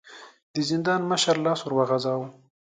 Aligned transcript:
د 0.53 0.55
زندان 0.69 1.01
مشر 1.11 1.35
لاس 1.45 1.59
ور 1.63 1.73
وغځاوه. 1.75 2.27